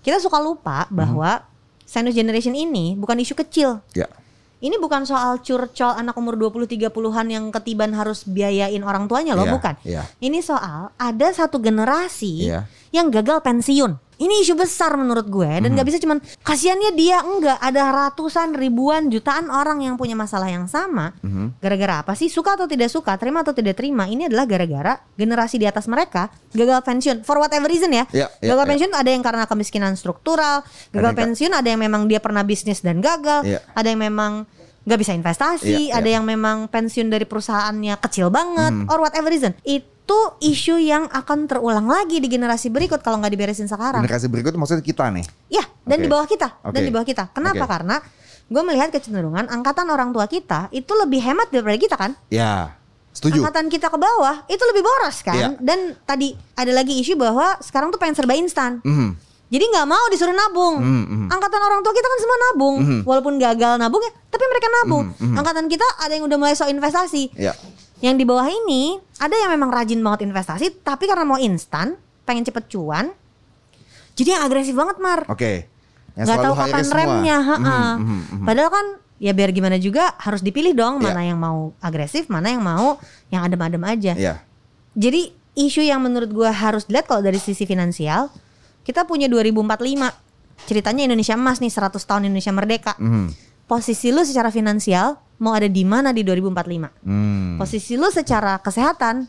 [0.01, 1.45] Kita suka lupa bahwa
[1.95, 3.79] sandwich generation ini bukan isu kecil.
[3.95, 4.11] Ya.
[4.59, 9.53] Ini bukan soal curcol anak umur 20-30-an yang ketiban harus biayain orang tuanya loh, Iya,
[9.53, 9.75] bukan.
[9.85, 10.03] iya.
[10.19, 12.65] Ini soal ada satu generasi Iya.
[12.91, 14.14] yang gagal pensiun.
[14.25, 15.75] Ini isu besar menurut gue dan Mhm.
[15.75, 20.65] nggak bisa cuman kasihannya dia enggak ada ratusan ribuan jutaan orang yang punya masalah yang
[20.65, 21.13] sama.
[21.21, 21.61] Mhm.
[21.61, 22.27] Gara-gara apa sih?
[22.27, 24.07] Suka atau tidak suka, terima atau tidak terima.
[24.07, 28.09] Ini adalah gara-gara generasi di atas mereka gagal pensiun for whatever reason ya.
[28.09, 28.71] Ya, ya, gagal ya.
[28.71, 32.81] pensiun ada yang karena kemiskinan struktural, gagal ka- pensiun ada yang memang dia pernah bisnis
[32.81, 33.61] dan gagal, Ya.
[33.71, 34.49] ada yang memang
[34.85, 35.99] nggak bisa investasi, Ya, ya.
[35.99, 38.87] ada yang memang pensiun dari perusahaannya kecil banget Hmm.
[38.87, 39.57] or whatever reason.
[39.65, 44.05] Itu isu yang akan terulang lagi di generasi berikut kalau nggak diberesin sekarang.
[44.05, 45.25] Generasi berikut maksudnya kita nih.
[45.49, 46.05] Ya, dan Oke.
[46.05, 46.85] di bawah kita, dan Oke.
[46.85, 47.25] di bawah kita.
[47.33, 47.65] Kenapa?
[47.65, 47.73] Oke.
[47.73, 47.97] Karena
[48.45, 52.13] gue melihat kecenderungan angkatan orang tua kita itu lebih hemat daripada kita kan.
[52.29, 52.77] Ya.
[53.15, 53.41] Setuju.
[53.41, 55.33] Angkatan kita ke bawah itu lebih boros kan.
[55.33, 55.49] Iya.
[55.63, 58.85] Dan tadi ada lagi isu bahwa sekarang tuh pengen serba instan.
[58.85, 59.34] Mhm.
[59.55, 60.83] Jadi nggak mau disuruh nabung.
[60.83, 61.27] Mhm, mhm.
[61.31, 62.99] Angkatan orang tua kita kan semua nabung, Mhm.
[63.05, 65.05] walaupun gagal nabung ya, tapi mereka nabung.
[65.09, 65.37] Mhm, mhm.
[65.37, 67.31] Angkatan kita ada yang udah mulai sok investasi.
[67.39, 67.55] Ya.
[68.01, 72.43] Yang di bawah ini ada yang memang rajin banget investasi, tapi karena mau instan, pengen
[72.43, 73.15] cepet cuan,
[74.13, 75.23] jadi yang agresif banget mar.
[75.27, 75.71] Oke.
[76.13, 76.99] Yang Nggak selalu tahu kapan semua.
[76.99, 77.37] remnya.
[77.39, 77.79] ha-ha.
[77.95, 78.45] Mhm, mhm, mhm.
[78.45, 78.87] Padahal kan
[79.17, 81.05] ya biar gimana juga harus dipilih dong Iya.
[81.05, 84.13] mana yang mau agresif, mana yang mau yang adem-adem aja.
[84.15, 84.35] Ya.
[84.95, 88.31] Jadi isu yang menurut gua harus dilihat kalau dari sisi finansial,
[88.85, 90.13] kita punya 2045.
[90.65, 92.93] Ceritanya Indonesia emas nih 100 tahun Indonesia merdeka.
[92.97, 93.27] Mhm.
[93.65, 96.93] Posisi lu secara finansial mau ada di mana di 2045?
[97.01, 97.57] Hmm.
[97.57, 99.25] Posisi lu secara kesehatan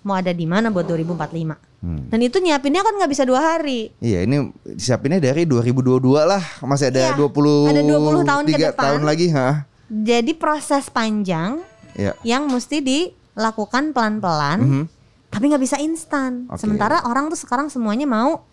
[0.00, 1.58] mau ada di mana buat 2045?
[1.82, 2.06] Hmm.
[2.06, 3.90] Dan itu nyiapinnya kan nggak bisa dua hari.
[3.98, 8.78] Iya ini disiapinnya dari 2022 lah masih ada Iya, 20 ada 20 tahun ke depan.
[8.78, 9.66] tahun lagi ha.
[9.90, 11.58] Jadi proses panjang
[11.92, 12.14] Ya.
[12.22, 14.84] yang mesti dilakukan pelan-pelan, Mhm.
[15.28, 16.46] tapi nggak bisa instan.
[16.46, 16.62] Oke.
[16.62, 18.46] Sementara orang tuh sekarang semuanya mau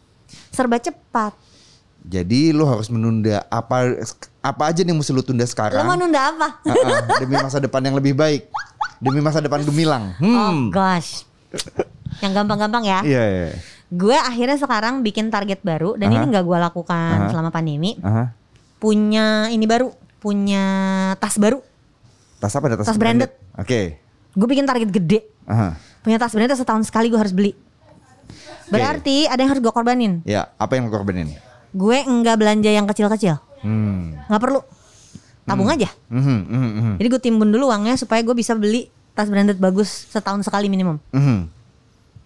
[0.50, 1.34] serba cepat.
[2.02, 4.00] Jadi lu harus menunda apa
[4.40, 6.48] apa aja nih mesti lu tunda sekarang mau nunda apa?
[6.64, 8.48] Ha-ha, demi masa depan yang lebih baik.
[8.98, 10.16] Demi masa depan gemilang.
[10.18, 10.72] Oh Hmm.
[10.72, 11.28] gosh,
[12.20, 13.00] yang gampang-gampang ya.
[13.04, 13.50] Iya, iya.
[13.88, 16.16] Gue akhirnya sekarang bikin target baru dan Aha.
[16.18, 17.30] ini nggak gue lakukan Aha.
[17.30, 17.96] selama pandemi.
[18.00, 18.32] Aha.
[18.78, 20.64] Punya ini baru, punya
[21.18, 21.60] tas baru.
[22.38, 22.68] Tas apa?
[22.68, 23.32] Ada Tas branded.
[23.54, 24.00] Oke.
[24.32, 25.28] Gue bikin target gede.
[25.44, 25.76] Aha.
[26.02, 27.52] Punya tas branded setahun sekali gue harus beli.
[28.68, 30.22] Berarti ada yang harus gue korbanin.
[30.24, 31.32] Ya, apa yang lu korbanin?
[31.72, 33.40] Gue enggak belanja yang kecil-kecil.
[33.58, 34.14] Hmm.
[34.30, 34.62] nggak perlu.
[35.48, 35.88] Tabung aja.
[36.12, 36.94] Mhm, mhm, mhm.
[37.00, 41.00] Jadi gue timbun dulu uangnya supaya gue bisa beli tas branded bagus setahun sekali minimum.
[41.16, 41.48] Mhm.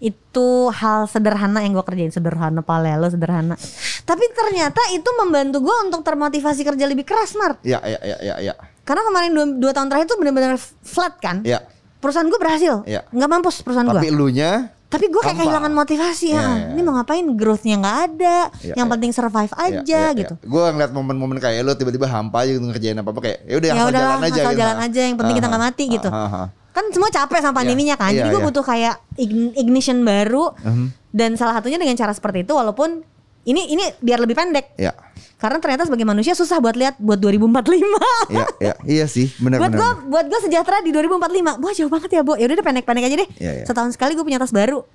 [0.01, 3.53] Itu hal sederhana yang gue kerjain sederhana pale lo sederhana.
[4.01, 7.61] Tapi ternyata itu membantu gue untuk termotivasi kerja lebih keras Mar.
[7.61, 8.53] Ya, ya, ya, ya, ya.
[8.81, 11.45] Karena kemarin dua, dua tahun terakhir itu benar-benar flat kan.
[11.45, 11.61] Ya.
[12.01, 12.81] Perusahaan gue berhasil.
[12.89, 13.05] Iya.
[13.13, 14.17] Nggak mampus perusahaan Tapi gue.
[14.17, 16.35] elunya Tapi gue kayak kehilangan motivasi ya.
[16.35, 17.23] Iya, iya, Ini mau ngapain?
[17.31, 18.37] Growthnya nggak ada.
[18.59, 18.93] Iya, yang iya.
[18.93, 20.33] penting survive aja gitu.
[20.43, 23.73] Gue ngeliat momen-momen kayak lo tiba-tiba hampa aja gitu ngerjain apa-apa kayak ya udah Ya
[23.73, 24.59] asal udahlah, jalan aja asal gitu.
[24.59, 26.09] jalan aja, yang penting kita nggak mati gitu.
[26.11, 26.47] Ah, ah.
[26.71, 28.11] Kan semua capek sama pandeminya kan.
[28.11, 28.47] Iya, Jadi gue iya.
[28.47, 30.51] butuh kayak ign- ignition baru.
[30.59, 30.85] Mhm.
[31.11, 33.03] Dan salah satunya dengan cara seperti itu walaupun
[33.43, 34.75] ini ini biar lebih pendek.
[34.75, 34.93] Ya,
[35.35, 37.81] Karena ternyata sebagai manusia susah buat lihat buat 2045.
[38.29, 39.73] iya, iya, iya sih, buat benar-benar.
[39.73, 41.17] gue buat gue sejahtera di 2045
[41.57, 43.65] wah jauh banget ya bu ya udah deh pendek-pendek aja deh Iya, iya.
[43.65, 44.85] setahun sekali gue punya tas baru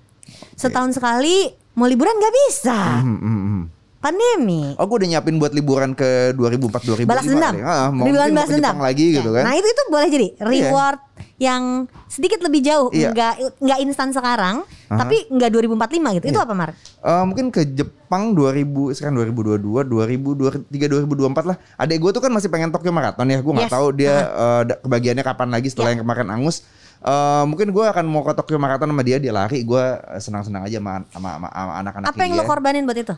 [0.54, 3.62] setahun sekali mau liburan nggak bisa Hmm, hmm, hmm.
[4.06, 7.62] Pandemi Oh, gue udah nyiapin buat liburan ke 2004 2005 balas dendam kali.
[7.62, 9.44] Ah, mau liburan balas dendam lagi gitu Ya, kan.
[9.44, 10.98] nah itu itu boleh jadi reward
[11.36, 11.62] yang
[12.06, 13.12] sedikit lebih jauh Iya.
[13.12, 16.46] nggak nggak instan sekarang tapi nggak 2045 gitu itu Iya.
[16.46, 16.70] apa Mar?
[16.72, 21.56] Eh, mungkin ke Jepang 2000 sekarang 2022 2023 2024 lah.
[21.76, 23.38] Adek gue tuh kan masih pengen Tokyo Marathon ya.
[23.38, 23.74] Gue nggak Yes.
[23.74, 25.92] tahu dia eh, da- kebagiannya kapan lagi setelah Ya.
[25.92, 26.64] yang kemarin angus.
[26.98, 29.60] Eh, mungkin gue akan mau ke Tokyo Marathon sama dia dia lari.
[29.60, 29.84] Gue
[30.16, 32.40] senang-senang aja sama sama, sama, sama anak-anak apa yang dia.
[32.40, 33.14] lo korbanin buat itu?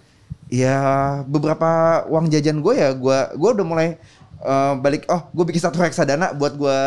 [0.48, 0.78] Ya
[1.24, 1.68] beberapa
[2.08, 3.88] uang jajan gue ya gue gue udah mulai
[4.40, 5.04] eh, balik.
[5.06, 6.78] Oh gue bikin satu reksadana buat gue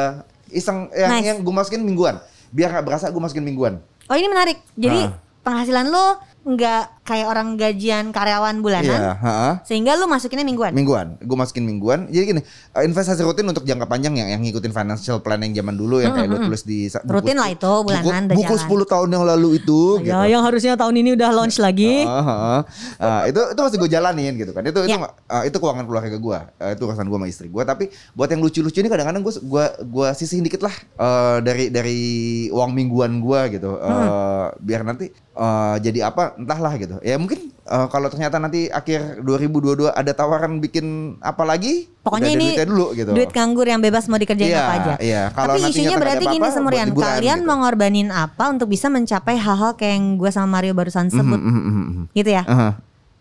[0.52, 1.26] iseng yang Nice.
[1.26, 2.18] yang gue masukin mingguan.
[2.50, 3.78] Biar nggak berasa gue masukin mingguan.
[4.06, 5.16] Oh ini menarik jadi Ah.
[5.42, 9.54] penghasilan lo nggak kayak orang gajian karyawan bulanan Iya, heeh.
[9.64, 10.72] sehingga lo masukinnya mingguan.
[10.72, 12.08] Mingguan, gue masukin mingguan.
[12.08, 15.76] Jadi gini, eh, investasi rutin untuk jangka panjang yang yang ngikutin financial plan yang zaman
[15.76, 18.64] dulu yang kayak lu tulis di buku- Rutin lah itu, bulanan buku, buku jalan.
[18.64, 20.10] 10 tahun yang lalu itu gitu.
[20.10, 22.02] Ya, yang harusnya tahun ini udah launch lagi.
[22.02, 22.64] Ah,
[22.98, 23.22] ah.
[23.26, 24.64] itu itu masih gue jalanin gitu kan.
[24.64, 25.12] Itu itu Ya.
[25.26, 26.40] ah, itu keuangan keluarga gue.
[26.58, 27.64] Eh, itu urusan gue sama istri gue.
[27.64, 32.00] Tapi buat yang lucu-lucu ini kadang-kadang gue gua gua sisihin dikit lah eh, dari dari
[32.48, 33.76] uang mingguan gue gitu.
[33.76, 34.56] Eh, Hmm.
[34.58, 37.01] Biar nanti eh, jadi apa entahlah gitu.
[37.02, 41.90] Ya mungkin eh, kalau ternyata nanti akhir 2022 ada tawaran bikin apa lagi?
[42.00, 43.10] Pokoknya ini dulu gitu.
[43.12, 44.94] duit nganggur yang bebas mau dikerjain Iya, apa aja.
[45.02, 45.22] iya.
[45.30, 47.48] Kalau Tapi isunya berarti gini Semurian, kalian gitu.
[47.48, 51.50] mau ngorbanin apa untuk bisa mencapai hal-hal kayak yang gue sama Mario barusan sebut Mhm,
[51.52, 52.04] mhm, mhm.
[52.14, 52.46] gitu ya?
[52.46, 52.70] Aha,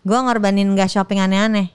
[0.01, 1.73] Gue ngorbanin gak shopping aneh-aneh.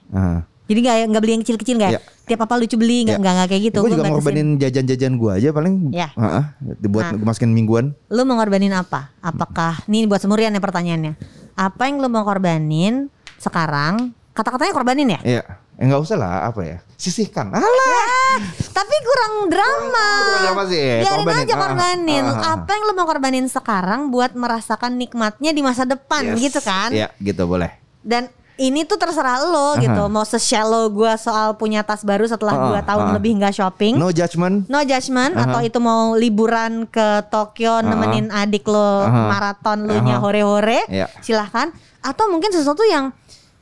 [0.66, 1.92] Jadi gak, nggak beli yang kecil-kecil gak?
[1.94, 2.00] Iya.
[2.26, 3.14] Tiap apa lucu beli Iya.
[3.14, 3.78] nggak nggak nggak kayak gitu.
[3.78, 5.74] gue Gua juga ngorbanin jajan-jajan gue aja paling.
[5.90, 6.08] Iya.
[6.12, 6.44] Heeh,
[6.76, 7.18] dibuat Nah.
[7.18, 7.94] gue masukin mingguan.
[8.08, 9.14] Lu mau ngorbanin apa?
[9.18, 11.45] Apakah ini buat Semurian ya pertanyaannya?
[11.56, 14.12] Apa yang lu mau korbanin sekarang?
[14.30, 15.20] Kata-katanya korbanin ya?
[15.24, 15.42] Iya.
[15.76, 16.78] Eh nggak usah lah apa ya.
[16.94, 17.48] Sisihkan.
[17.48, 17.64] Alah.
[17.64, 18.36] Ah,
[18.72, 20.08] tapi kurang drama.
[20.22, 21.40] kurang drama sih, eh, Biarin korbanin.
[21.42, 22.22] aja Ah, korbanin.
[22.22, 22.52] ah, ah.
[22.54, 26.40] Apa yang lu mau korbanin sekarang buat merasakan nikmatnya di masa depan Yes.
[26.42, 26.88] gitu kan?
[26.92, 27.72] Iya, gitu boleh.
[28.00, 30.02] Dan ini tuh terserah lo gitu.
[30.06, 33.12] Mau se-shallow gue soal punya tas baru setelah Ah, dua tahun ah.
[33.14, 33.94] lebih nggak shopping.
[33.94, 34.64] No judgment.
[34.66, 39.28] No judgment atau itu mau liburan ke Tokyo nemenin adik lo Aha.
[39.28, 40.22] maraton lu nya Aha.
[40.22, 41.06] hore-hore Iya.
[41.20, 41.68] silahkan
[42.00, 43.12] atau mungkin sesuatu yang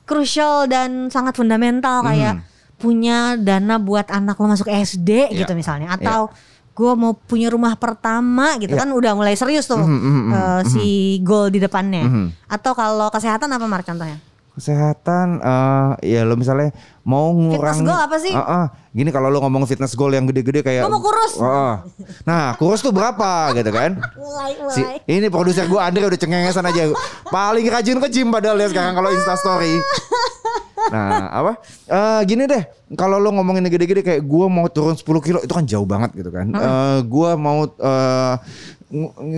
[0.02, 2.44] crucial dan sangat fundamental kayak Hmm.
[2.76, 5.42] punya dana buat anak lo masuk SD Iya.
[5.42, 6.28] gitu misalnya atau
[6.70, 8.83] gue mau punya rumah pertama gitu Iya.
[8.83, 10.87] kan udah mulai serius tuh Mhm, mhm, mhm, eh, si
[11.18, 12.26] goal di depannya Mhm.
[12.46, 14.18] atau kalau kesehatan apa Mar contohnya
[14.54, 16.70] Kesehatan eh ya lo misalnya
[17.02, 18.30] mau ngurangin goal apa sih?
[18.30, 18.64] Ah, ah.
[18.94, 21.42] gini kalau lo ngomong fitness goal yang gede-gede kayak mau kurus.
[21.42, 21.74] Ah, ah.
[22.22, 23.98] Nah, kurus tuh berapa gitu kan?
[24.14, 26.86] mulai Si, ini produser gue Andre udah cengengesan aja.
[27.28, 29.74] Paling rajin ke gym padahal ya sekarang kalau Insta story.
[30.84, 31.52] Nah, apa?
[31.88, 32.62] Eh gini deh,
[32.94, 36.30] kalau lo ngomongin gede-gede kayak gue mau turun 10 kilo itu kan jauh banget gitu
[36.30, 36.46] kan.
[36.52, 38.34] Eh gue mau eh,
[38.84, 38.84] nge-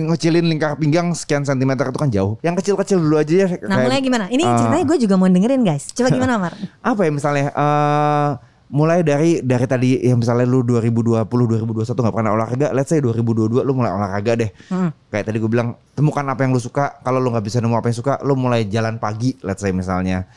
[0.07, 2.37] ngecilin lingkar pinggang sekian sentimeter itu kan jauh.
[2.39, 3.47] Yang kecil-kecil dulu aja ya.
[3.65, 6.53] nah kayak, mulai gimana ini eh, ceritanya gue juga mau dengerin guys coba gimana Mar
[6.93, 8.29] apa ya misalnya eh
[8.67, 13.63] mulai dari dari tadi yang misalnya lu 2020 2021 nggak pernah olahraga let's say 2022
[13.63, 14.91] lu mulai olahraga deh Hmm.
[15.07, 17.87] kayak tadi gue bilang temukan apa yang lu suka kalau lu nggak bisa nemu apa
[17.87, 20.27] yang suka lu mulai jalan pagi let's say misalnya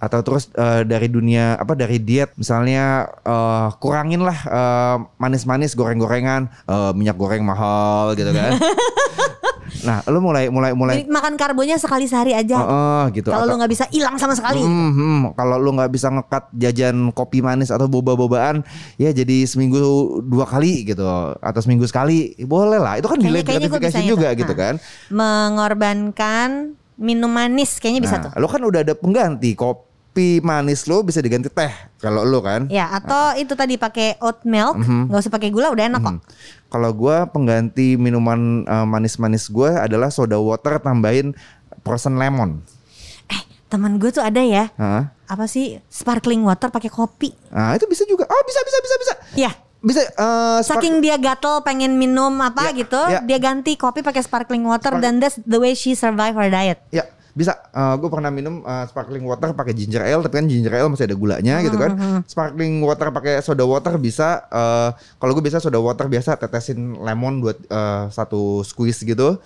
[0.00, 2.84] atau terus eh, dari dunia apa dari diet misalnya
[3.20, 8.56] eh, kurangin lah eh, manis-manis goreng-gorengan eh, minyak goreng mahal gitu kan
[9.80, 13.44] nah lu mulai mulai mulai Jadi makan karbonya sekali sehari aja Eh, eh, gitu kalau
[13.44, 15.20] Atau- lu nggak bisa hilang sama sekali Hmm, hmm.
[15.32, 18.60] Kalau lu nggak bisa ngekat jajan kopi manis atau boba-bobaan,
[18.96, 19.78] ya jadi seminggu
[20.22, 22.98] dua kali gitu, atau seminggu sekali, boleh lah.
[22.98, 24.42] Itu kan gratification bisa juga itu.
[24.42, 24.58] gitu Nah.
[24.58, 24.74] kan.
[25.10, 26.50] mengorbankan
[26.96, 29.88] minum manis kayaknya bisa Nah, tuh lu kan udah ada pengganti kopi
[30.40, 32.66] manis lo bisa diganti teh kalau lu kan.
[32.66, 35.06] ya atau itu tadi pakai oat milk Mhm.
[35.06, 36.16] nggak usah pakai gula udah enak kok
[36.68, 41.34] Kalau gua pengganti minuman eh, manis-manis gua adalah soda water tambahin
[41.80, 42.60] frozen lemon.
[43.26, 45.14] eh teman gue tuh ada ya Hah?
[45.24, 48.22] apa sih sparkling water pakai kopi Nah, itu bisa juga.
[48.24, 49.14] Oh, bisa bisa bisa bisa.
[49.36, 50.02] ya Bisa
[50.60, 53.18] spark- saking dia gatel pengen minum apa Ya, gitu ya.
[53.20, 56.82] dia ganti kopi pakai sparkling water Spark- dan that's the way she survive her diet
[56.90, 57.56] Ya bisa.
[57.72, 61.16] gue pernah minum uh, sparkling water pakai ginger ale, tapi kan ginger ale masih ada
[61.16, 62.22] gulanya gitu kan.
[62.26, 64.46] Sparkling water pakai soda water bisa.
[64.50, 69.38] uh, kalau gue biasa soda water biasa tetesin lemon buat uh, satu squeeze gitu.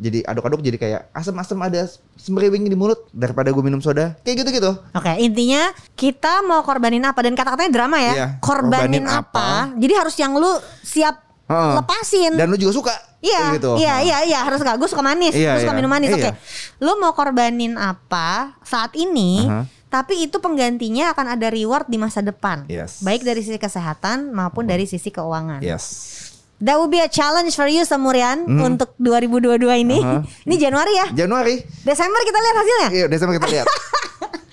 [0.00, 1.84] jadi aduk-aduk jadi kayak asam-asam ada
[2.16, 4.16] semeriwing di mulut daripada gue minum soda.
[4.24, 4.72] Kayak gitu-gitu.
[4.96, 8.14] Oke, intinya kita mau korbanin apa dan kata-katanya drama ya.
[8.16, 9.76] Iya, korbanin, korbanin apa?
[9.76, 11.74] Jadi harus yang lu siap Heeh.
[11.76, 12.32] lepasin.
[12.38, 12.94] Dan lu juga suka.
[13.20, 13.76] Iya, gitu.
[13.76, 14.80] iya, iya, iya, harus gak.
[14.80, 15.78] Gue suka manis, Iya, gue suka iya.
[15.78, 16.08] minum manis.
[16.08, 16.32] Oke, Iya.
[16.80, 19.44] lu mau korbanin apa saat ini?
[19.44, 19.68] Aha.
[19.90, 23.02] Tapi itu penggantinya akan ada reward di masa depan, Yes.
[23.02, 25.58] baik dari sisi kesehatan maupun dari sisi keuangan.
[25.60, 26.06] Yes.
[26.60, 29.98] That will be a challenge for you Samurian untuk 2022 ini.
[29.98, 30.20] Hmm.
[30.22, 30.44] Aha.
[30.44, 31.06] ini Januari ya.
[31.10, 31.56] Januari.
[31.82, 32.88] Desember kita lihat hasilnya.
[32.92, 33.66] Iya, Desember kita lihat.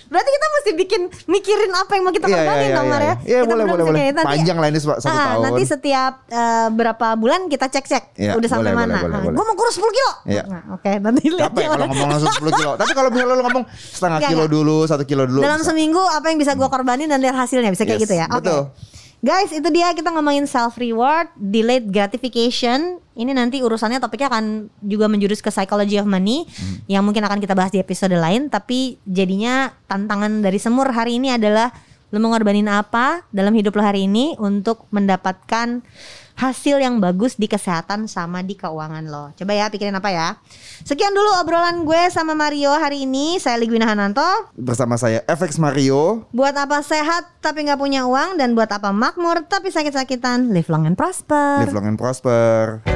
[0.08, 2.96] Berarti kita mesti bikin mikirin apa yang mau kita Iya, iya, korbanin iya, dong, Mar
[2.96, 3.04] iya.
[3.04, 3.14] ya.
[3.20, 4.00] Iya, Kita boleh, boleh, boleh.
[4.08, 5.42] nanti- Panjang lah ini satu Ah, tahun.
[5.44, 8.94] Nanti setiap eh, berapa bulan kita cek-cek Iya, udah sampai boleh, mana.
[8.94, 9.36] boleh, boleh, boleh.
[9.36, 10.12] Gue mau kurus 10 kilo.
[10.24, 10.42] Iya.
[10.44, 11.68] Nah, Oke, nanti lihat ya.
[11.68, 12.72] kalau ngomong langsung 10 kilo.
[12.74, 15.40] Tapi kalau misalnya lu ngomong setengah kilo dulu, satu kilo dulu.
[15.40, 15.68] Dalam bisa.
[15.68, 18.26] seminggu apa yang bisa gue korbanin dan lihat hasilnya bisa kayak Yes, gitu ya.
[18.28, 18.42] Oke.
[18.42, 18.62] betul.
[19.18, 23.02] Guys, itu dia kita ngomongin self reward, delayed gratification.
[23.18, 26.86] Ini nanti urusannya topiknya akan juga menjurus ke psychology of money Hmm.
[26.86, 28.46] yang mungkin akan kita bahas di episode lain.
[28.46, 31.74] Tapi jadinya tantangan dari semur hari ini adalah
[32.08, 35.82] lo mau ngorbanin apa dalam hidup lo hari ini untuk mendapatkan
[36.38, 39.34] hasil yang bagus di kesehatan sama di keuangan lo.
[39.34, 40.28] Coba ya pikirin apa ya.
[40.86, 43.42] Sekian dulu obrolan gue sama Mario hari ini.
[43.42, 44.24] Saya Ligwina Hananto.
[44.54, 46.30] Bersama saya FX Mario.
[46.30, 50.54] Buat apa sehat tapi nggak punya uang dan buat apa makmur tapi sakit-sakitan.
[50.54, 51.66] Live long and prosper.
[51.66, 52.86] Live long and prosper.